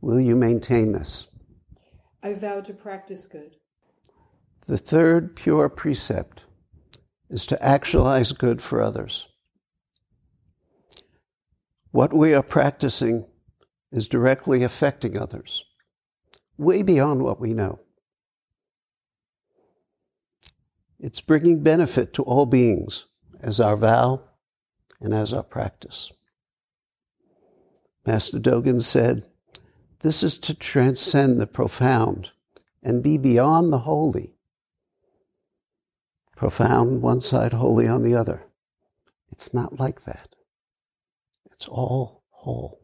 [0.00, 1.26] Will you maintain this?
[2.22, 3.56] I vow to practice good.
[4.68, 6.44] The third pure precept
[7.28, 9.26] is to actualize good for others.
[11.90, 13.26] What we are practicing
[13.90, 15.64] is directly affecting others,
[16.56, 17.80] way beyond what we know.
[21.00, 23.06] It's bringing benefit to all beings
[23.40, 24.22] as our vow
[25.00, 26.12] and as our practice.
[28.06, 29.24] Master Dogen said,
[30.00, 32.30] This is to transcend the profound
[32.82, 34.34] and be beyond the holy.
[36.36, 38.44] Profound one side, holy on the other.
[39.30, 40.34] It's not like that.
[41.50, 42.80] It's all whole.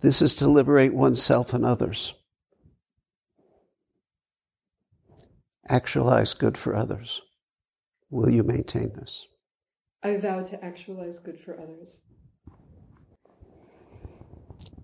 [0.00, 2.14] This is to liberate oneself and others.
[5.68, 7.20] Actualize good for others.
[8.10, 9.26] Will you maintain this?
[10.02, 12.00] I vow to actualize good for others.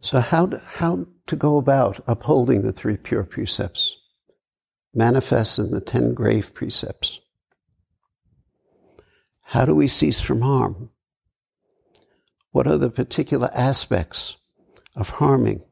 [0.05, 3.97] So, how to, how to go about upholding the three pure precepts
[4.93, 7.21] manifests in the ten grave precepts?
[9.45, 10.91] How do we cease from harm?
[12.51, 14.37] What are the particular aspects
[14.95, 15.63] of harming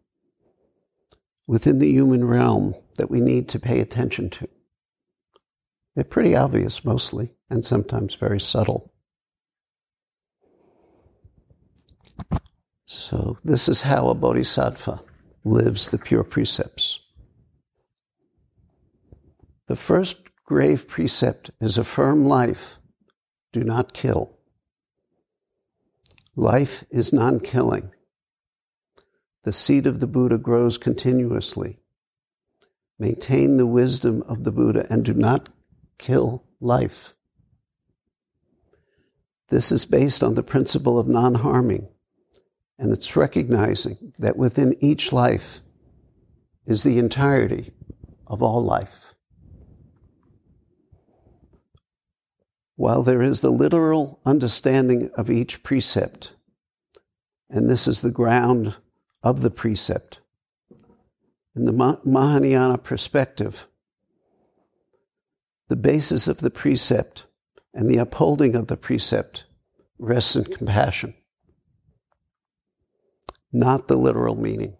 [1.46, 4.48] within the human realm that we need to pay attention to?
[5.94, 8.91] They're pretty obvious mostly, and sometimes very subtle.
[12.92, 15.00] So, this is how a bodhisattva
[15.44, 17.00] lives the pure precepts.
[19.66, 22.78] The first grave precept is affirm life,
[23.50, 24.36] do not kill.
[26.36, 27.92] Life is non killing.
[29.44, 31.78] The seed of the Buddha grows continuously.
[32.98, 35.48] Maintain the wisdom of the Buddha and do not
[35.98, 37.14] kill life.
[39.48, 41.88] This is based on the principle of non harming,
[42.82, 45.60] and it's recognizing that within each life
[46.66, 47.70] is the entirety
[48.26, 49.14] of all life.
[52.74, 56.32] While there is the literal understanding of each precept,
[57.48, 58.74] and this is the ground
[59.22, 60.18] of the precept,
[61.54, 63.68] in the Mahayana perspective,
[65.68, 67.26] the basis of the precept
[67.72, 69.44] and the upholding of the precept
[70.00, 71.14] rests in compassion,
[73.52, 74.76] not the literal meaning.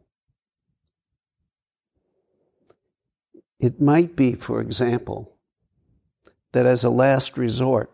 [3.61, 5.37] It might be, for example,
[6.53, 7.91] that as a last resort,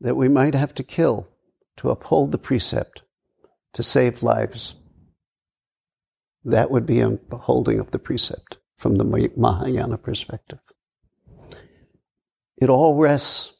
[0.00, 1.28] that we might have to kill
[1.76, 3.02] to uphold the precept,
[3.72, 4.74] to save lives.
[6.44, 10.60] That would be a holding of the precept from the Mahayana perspective.
[12.56, 13.54] It all rests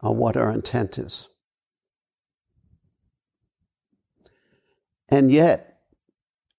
[0.00, 1.28] on what our intent is.
[5.08, 5.78] And yet,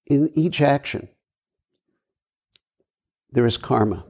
[0.05, 1.09] in each action,
[3.31, 4.05] there is karma.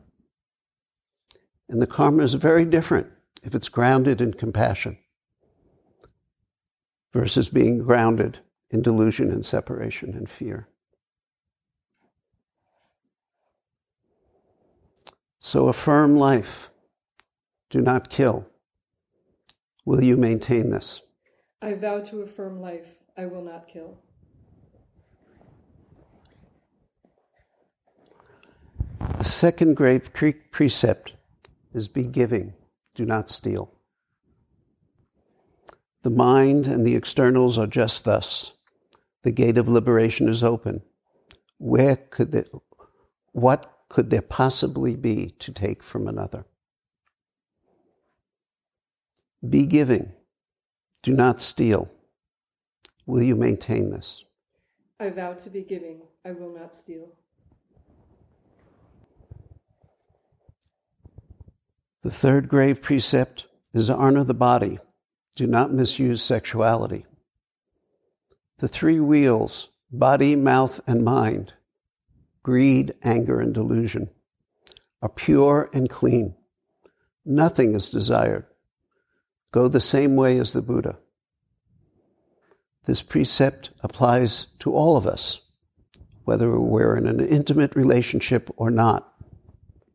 [1.69, 3.07] And the karma is very different
[3.43, 4.97] if it's grounded in compassion
[7.13, 10.67] versus being grounded in delusion and separation and fear.
[15.39, 16.69] So affirm life.
[17.69, 18.47] Do not kill.
[19.85, 21.01] Will you maintain this?
[21.61, 22.97] I vow to affirm life.
[23.17, 23.97] I will not kill.
[29.17, 31.13] The second great precept
[31.73, 32.53] is be giving,
[32.93, 33.73] do not steal.
[36.03, 38.53] The mind and the externals are just thus.
[39.23, 40.83] The gate of liberation is open.
[41.57, 42.45] Where could there,
[43.31, 46.45] what could there possibly be to take from another?
[49.47, 50.13] Be giving.
[51.01, 51.89] Do not steal.
[53.07, 54.23] Will you maintain this?
[54.99, 56.01] I vow to be giving.
[56.23, 57.15] I will not steal.
[62.07, 64.79] The third grave precept is honor the body.
[65.35, 67.05] Do not misuse sexuality.
[68.59, 71.51] The three wheels body, mouth, and mind
[72.43, 74.09] greed, anger, and delusion
[75.01, 76.35] are pure and clean.
[77.25, 78.45] Nothing is desired
[79.51, 80.99] go the same way as the Buddha.
[82.85, 85.41] This precept applies to all of us,
[86.23, 89.13] whether we're in an intimate relationship or not,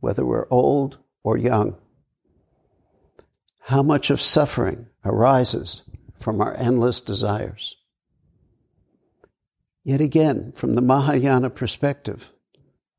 [0.01, 1.79] whether we're old or young.
[3.67, 5.83] How much of suffering arises
[6.19, 7.77] from our endless desires?
[9.85, 12.33] Yet again, from the Mahayana perspective,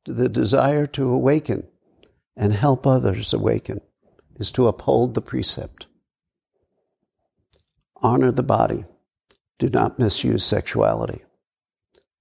[0.06, 1.68] the desire to awaken
[2.36, 3.82] and help others awaken
[4.38, 5.88] is to uphold the precept.
[8.02, 8.86] Honor the body.
[9.60, 11.24] Do not misuse sexuality.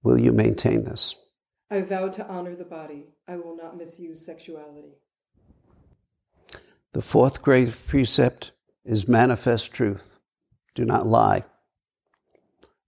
[0.03, 1.15] Will you maintain this?
[1.69, 3.05] I vow to honor the body.
[3.27, 4.97] I will not misuse sexuality.
[6.93, 8.51] The fourth great precept
[8.85, 10.19] is manifest truth.
[10.75, 11.43] Do not lie.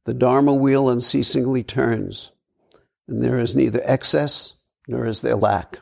[0.05, 2.31] The Dharma wheel unceasingly turns,
[3.07, 4.53] and there is neither excess
[4.87, 5.79] nor is there lack.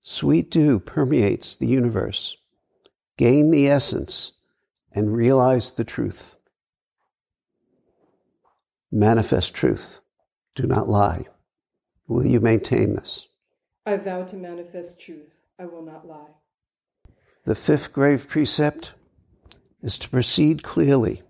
[0.00, 2.36] Sweet dew permeates the universe.
[3.16, 4.32] Gain the essence
[4.92, 6.36] and realize the truth.
[8.92, 10.00] Manifest truth.
[10.54, 11.26] Do not lie.
[12.06, 13.26] Will you maintain this?
[13.84, 15.40] I vow to manifest truth.
[15.58, 16.30] I will not lie.
[17.44, 18.94] The fifth grave precept
[19.82, 21.22] is to proceed clearly.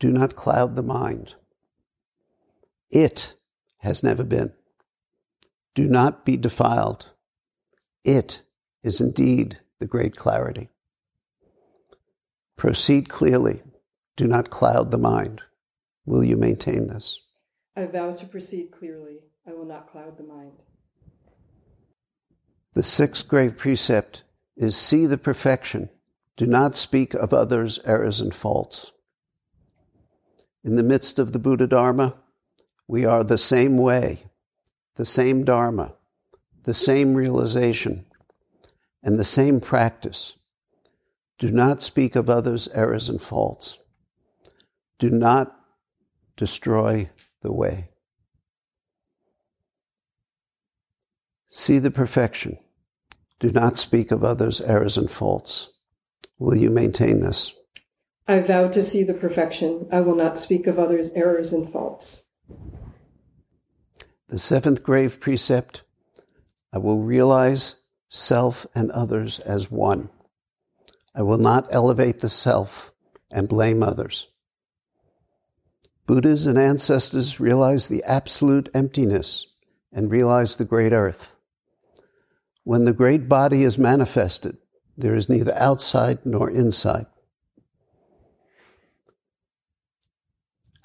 [0.00, 1.34] Do not cloud the mind.
[2.90, 3.34] It
[3.78, 4.54] has never been.
[5.74, 7.10] Do not be defiled.
[8.04, 8.42] It
[8.82, 10.70] is indeed the great clarity.
[12.56, 13.62] Proceed clearly.
[14.16, 15.42] Do not cloud the mind.
[16.06, 17.20] Will you maintain this?
[17.76, 19.18] I vow to proceed clearly.
[19.46, 20.62] I will not cloud the mind.
[22.72, 24.23] The sixth grave precept
[24.56, 25.88] is see the perfection.
[26.36, 28.92] Do not speak of others' errors and faults.
[30.62, 32.14] In the midst of the Buddha Dharma,
[32.88, 34.24] we are the same way,
[34.96, 35.94] the same Dharma,
[36.64, 38.06] the same realization,
[39.02, 40.34] and the same practice.
[41.38, 43.78] Do not speak of others' errors and faults.
[44.98, 45.54] Do not
[46.36, 47.10] destroy
[47.42, 47.88] the way.
[51.48, 52.58] See the perfection.
[53.44, 55.68] Do not speak of others' errors and faults.
[56.38, 57.52] Will you maintain this?
[58.26, 59.86] I vow to see the perfection.
[59.92, 62.24] I will not speak of others' errors and faults.
[64.28, 65.82] The seventh grave precept
[66.72, 67.74] I will realize
[68.08, 70.08] self and others as one.
[71.14, 72.94] I will not elevate the self
[73.30, 74.28] and blame others.
[76.06, 79.46] Buddhas and ancestors realized the absolute emptiness
[79.92, 81.33] and realized the great earth.
[82.64, 84.56] When the great body is manifested,
[84.96, 87.06] there is neither outside nor inside.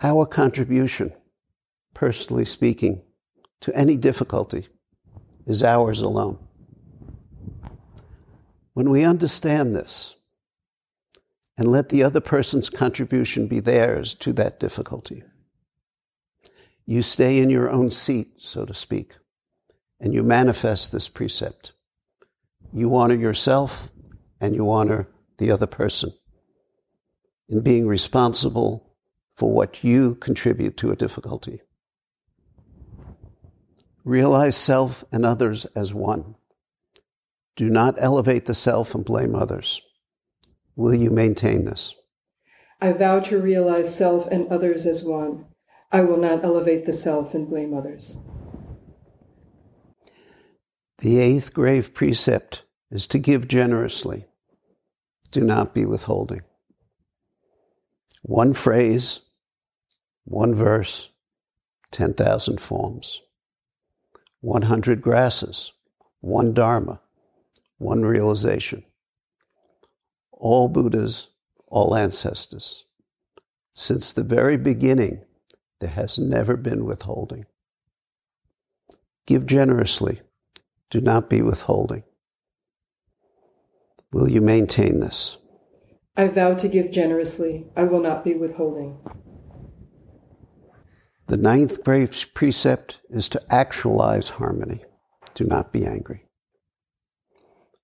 [0.02, 1.14] Our contribution,
[1.94, 3.02] personally speaking,
[3.62, 4.68] to any difficulty
[5.46, 6.40] is ours alone.
[8.74, 10.16] When we understand this
[11.58, 15.24] and let the other person's contribution be theirs to that difficulty,
[16.86, 19.16] you stay in your own seat, so to speak,
[20.00, 21.74] and you manifest this precept.
[22.72, 23.92] You honor yourself
[24.40, 26.12] and you honor the other person
[27.48, 28.96] in being responsible
[29.36, 31.62] for what you contribute to a difficulty.
[34.04, 36.36] Realize self and others as one.
[37.56, 39.82] Do not elevate the self and blame others.
[40.76, 41.94] Will you maintain this?
[42.82, 45.46] I vow to realize self and others as one.
[45.92, 48.18] I will not elevate the self and blame others.
[51.00, 54.26] The eighth grave precept is to give generously.
[55.32, 56.42] Do not be withholding.
[58.22, 59.22] One phrase,
[60.26, 61.08] one verse,
[61.92, 63.22] 10,000 forms.
[64.42, 65.72] 100 grasses,
[66.20, 67.00] one Dharma,
[67.78, 68.84] one realization.
[70.34, 71.28] All Buddhas,
[71.68, 72.84] all ancestors.
[73.72, 75.24] Since the very beginning,
[75.80, 77.46] there has never been withholding.
[79.26, 80.20] Give generously.
[80.90, 82.04] Do not be withholding.
[84.12, 85.38] Will you maintain this?
[86.18, 87.68] I vow to give generously.
[87.78, 88.98] I will not be withholding.
[91.28, 94.82] The ninth grave precept is to actualize harmony.
[95.36, 96.26] Do not be angry.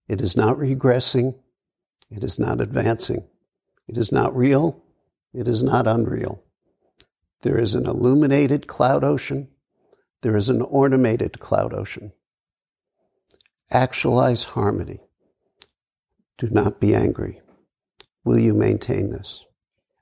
[0.07, 1.35] It is not regressing.
[2.09, 3.27] It is not advancing.
[3.87, 4.83] It is not real.
[5.31, 6.43] It is not unreal.
[7.41, 9.49] There is an illuminated cloud ocean.
[10.23, 12.13] There is an ornamented cloud ocean.
[13.71, 15.01] Actualize harmony.
[16.37, 17.41] Do not be angry.
[18.23, 19.45] Will you maintain this?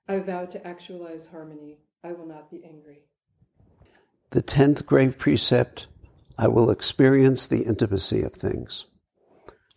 [0.07, 1.79] I vow to actualize harmony.
[2.03, 3.03] I will not be angry.
[4.31, 5.87] The tenth grave precept
[6.37, 8.85] I will experience the intimacy of things.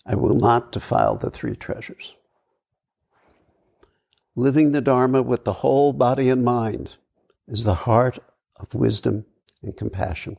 [0.06, 2.14] I will not defile the three treasures.
[4.34, 6.96] Living the Dharma with the whole body and mind
[7.46, 8.18] is the heart
[8.56, 9.26] of wisdom
[9.62, 10.38] and compassion.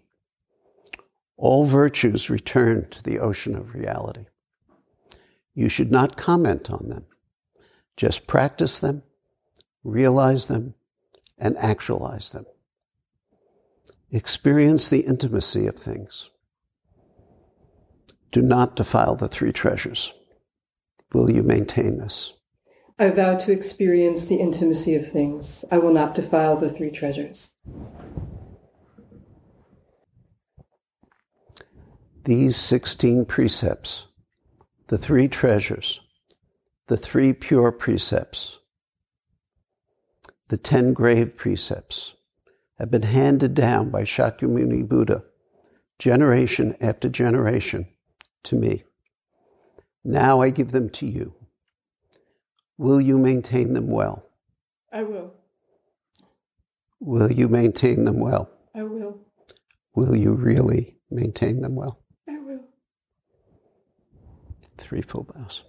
[1.38, 4.26] All virtues return to the ocean of reality.
[5.54, 7.06] You should not comment on them.
[7.96, 9.04] Just practice them,
[9.84, 10.74] realize them,
[11.38, 12.46] and actualize them.
[14.12, 16.30] Experience the intimacy of things.
[18.32, 20.14] Do not defile the three treasures.
[21.14, 22.34] Will you maintain this?
[23.00, 25.64] I vow to experience the intimacy of things.
[25.72, 27.56] I will not defile the three treasures.
[32.28, 34.08] These 16 precepts,
[34.88, 36.02] the three treasures,
[36.88, 38.60] the three pure precepts,
[40.50, 42.16] the 10 grave precepts,
[42.80, 45.24] have been handed down by Shakyamuni Buddha
[46.00, 47.88] generation after generation
[48.44, 48.84] to me.
[50.04, 51.34] Now I give them to you.
[52.78, 54.26] Will you maintain them well?
[54.92, 55.32] I will.
[57.00, 58.50] Will you maintain them well?
[58.76, 59.18] I will.
[59.96, 62.04] Will you really maintain them well?
[64.78, 65.64] Three full bows.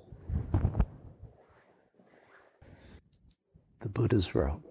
[3.81, 4.63] The Buddha's robe.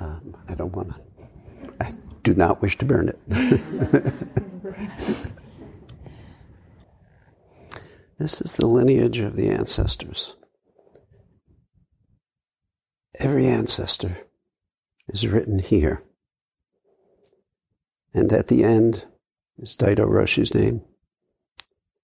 [0.00, 1.00] Um, I don't want to,
[1.80, 1.92] I
[2.22, 3.18] do not wish to burn it.
[8.18, 10.34] this is the lineage of the ancestors.
[13.18, 14.18] Every ancestor
[15.08, 16.02] is written here.
[18.14, 19.04] And at the end
[19.58, 20.82] is Daido Roshi's name,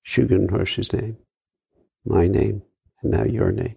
[0.09, 1.18] Shugen Roshi's name,
[2.02, 2.62] my name,
[3.02, 3.76] and now your name.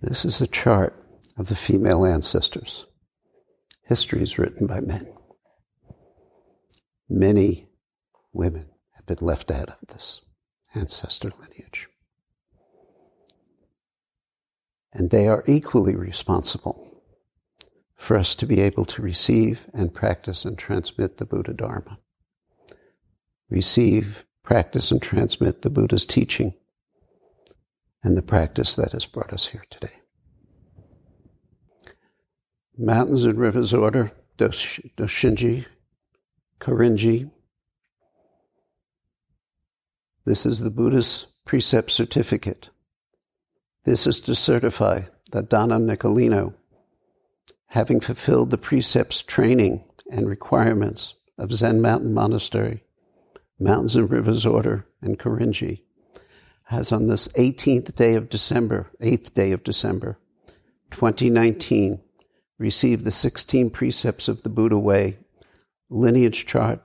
[0.00, 1.00] This is a chart
[1.38, 2.86] of the female ancestors.
[3.84, 5.14] History is written by men.
[7.08, 7.68] Many
[8.32, 10.20] women have been left out of this
[10.74, 11.86] ancestor lineage.
[14.92, 17.00] And they are equally responsible
[17.94, 22.00] for us to be able to receive and practice and transmit the Buddha Dharma.
[23.52, 26.54] Receive, practice, and transmit the Buddha's teaching
[28.02, 29.92] and the practice that has brought us here today.
[32.78, 35.66] Mountains and Rivers Order, Doshinji,
[36.60, 37.30] Korinji.
[40.24, 42.70] This is the Buddha's precept certificate.
[43.84, 46.54] This is to certify that Donna Nicolino,
[47.66, 52.82] having fulfilled the precepts training and requirements of Zen Mountain Monastery,
[53.62, 55.82] Mountains and Rivers Order, and Korinji,
[56.64, 60.18] has on this 18th day of December, 8th day of December,
[60.90, 62.00] 2019,
[62.58, 65.18] received the 16 precepts of the Buddha way,
[65.90, 66.80] lineage chart,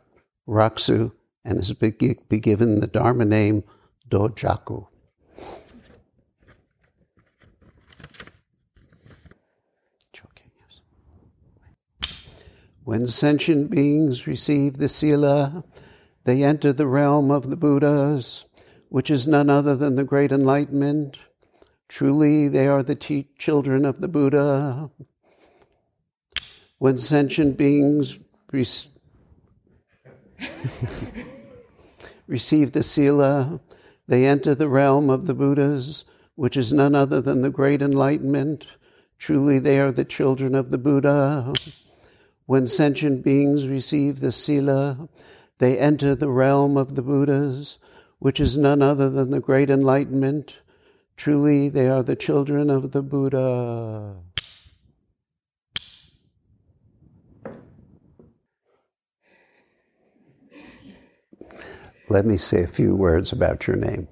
[0.47, 1.11] Rakusu,
[1.43, 3.63] and has been given the Dharma name
[4.09, 4.87] Dojaku.
[12.83, 15.65] When sentient beings receive the Sila,
[16.27, 18.43] they enter the realm of the Buddhas,
[18.89, 21.17] which is none other than the great enlightenment.
[21.87, 24.91] Truly, they are the te- children of the Buddha.
[26.79, 28.19] When sentient beings
[28.51, 28.65] re-
[32.27, 33.61] receive the Sila,
[34.09, 36.03] they enter the realm of the Buddhas,
[36.35, 38.67] which is none other than the great enlightenment.
[39.17, 41.53] Truly, they are the children of the Buddha.
[42.47, 45.07] When sentient beings receive the Sila,
[45.59, 47.79] they enter the realm of the Buddhas,
[48.19, 50.57] which is none other than the great enlightenment.
[51.15, 54.17] Truly, they are the children of the Buddha.
[62.09, 64.07] Let me say a few words about your name.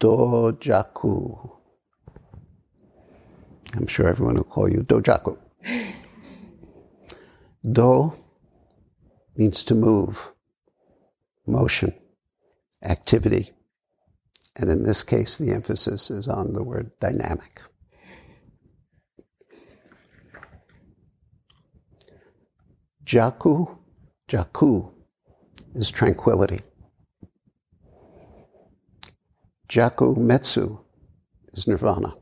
[0.00, 1.50] Dojaku.
[3.74, 5.38] I'm sure everyone will call you Dojaku.
[7.72, 8.14] Do
[9.36, 10.30] means to move,
[11.46, 11.92] motion,
[12.82, 13.50] activity.
[14.56, 17.60] And in this case, the emphasis is on the word dynamic.
[23.04, 23.78] Jaku,
[24.28, 24.92] Jaku
[25.74, 26.60] is tranquility.
[29.68, 30.78] Jaku Metsu
[31.54, 32.14] is nirvana.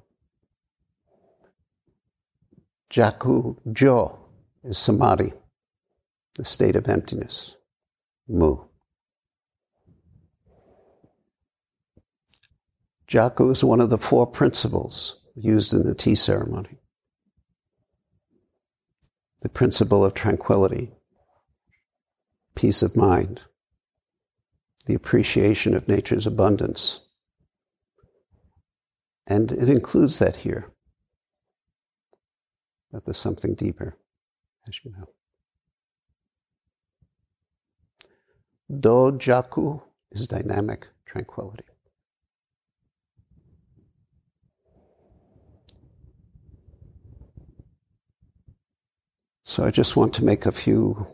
[2.90, 4.25] Jaku Jo
[4.66, 5.32] is samadhi,
[6.34, 7.54] the state of emptiness,
[8.28, 8.56] mu.
[13.08, 16.78] Jaku is one of the four principles used in the tea ceremony
[19.42, 20.90] the principle of tranquility,
[22.56, 23.42] peace of mind,
[24.86, 27.00] the appreciation of nature's abundance.
[29.24, 30.72] And it includes that here.
[32.90, 33.96] But there's something deeper,
[34.68, 35.08] as you know,
[39.12, 41.64] jaku is dynamic tranquility.
[49.44, 51.06] So I just want to make a few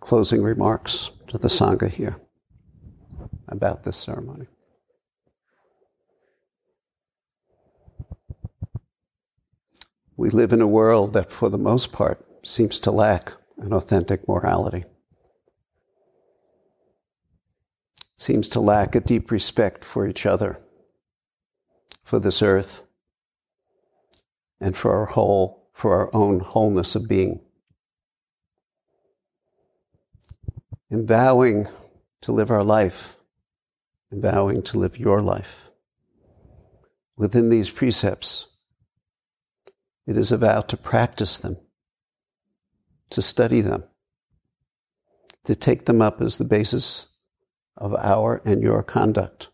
[0.00, 2.16] closing remarks to the Sangha here
[3.48, 4.48] about this ceremony.
[10.16, 14.28] We live in a world that, for the most part, seems to lack an authentic
[14.28, 14.84] morality,
[18.16, 20.60] seems to lack a deep respect for each other,
[22.04, 22.84] for this earth,
[24.60, 27.40] and for our whole, for our own wholeness of being.
[30.88, 31.66] In vowing
[32.22, 33.16] to live our life,
[34.12, 35.64] in vowing to live your life,
[37.16, 38.46] within these precepts,
[40.06, 41.56] it is a vow to practice them,
[43.10, 43.84] to study them,
[45.44, 47.06] to take them up as the basis
[47.76, 49.48] of our and your conduct,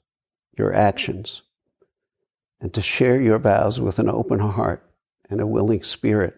[0.56, 1.42] your actions,
[2.60, 4.88] and to share your vows with an open heart
[5.28, 6.36] and a willing spirit.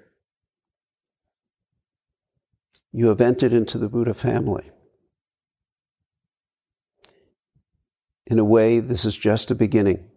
[2.93, 4.71] You have entered into the Buddha family.
[8.27, 10.09] In a way, this is just a beginning.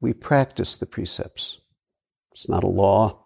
[0.00, 1.58] We practice the precepts.
[2.32, 3.23] It's not a law.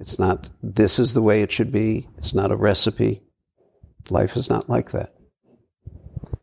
[0.00, 2.08] It's not, this is the way it should be.
[2.18, 3.22] It's not a recipe.
[4.10, 5.14] Life is not like that.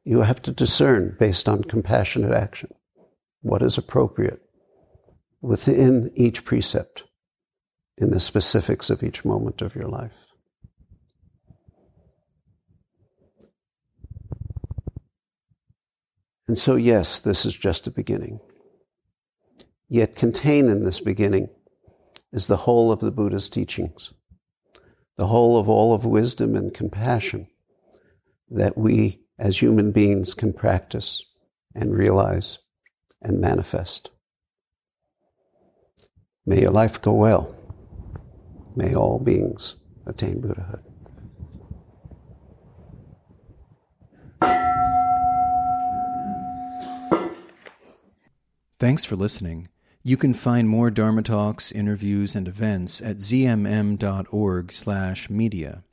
[0.03, 2.73] You have to discern based on compassionate action
[3.41, 4.41] what is appropriate
[5.41, 7.03] within each precept
[7.97, 10.11] in the specifics of each moment of your life.
[16.47, 18.39] And so, yes, this is just a beginning.
[19.87, 21.49] Yet, contained in this beginning
[22.35, 24.11] is the whole of the Buddha's teachings,
[25.17, 27.47] the whole of all of wisdom and compassion
[28.49, 31.23] that we as human beings can practice
[31.73, 32.57] and realize
[33.21, 34.09] and manifest.
[36.45, 37.55] May your life go well.
[38.75, 40.83] May all beings attain Buddhahood.
[48.77, 49.69] Thanks for listening.
[50.07, 55.83] You can find more Dharma talks, interviews, and events at zmm.org/media.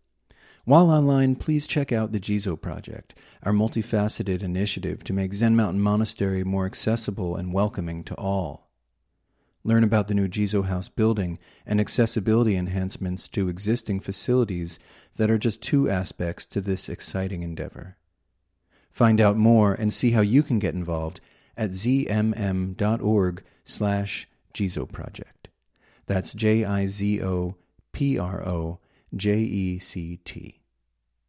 [0.66, 5.80] While online, please check out the Jizo Project, our multifaceted initiative to make Zen Mountain
[5.80, 8.68] Monastery more accessible and welcoming to all.
[9.64, 14.78] Learn about the new Jizo House building and accessibility enhancements to existing facilities
[15.16, 17.96] that are just two aspects to this exciting endeavor.
[18.90, 21.22] Find out more and see how you can get involved
[21.56, 25.48] at zmm.org slash Jizo Project.
[26.06, 26.64] That's J